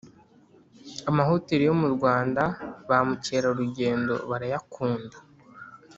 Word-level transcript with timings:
Amahoteli 1.09 1.63
yo 1.69 1.75
murwanda 1.81 2.43
bamucyera 2.89 3.47
rugendo 3.59 4.13
barayakunda 4.29 5.17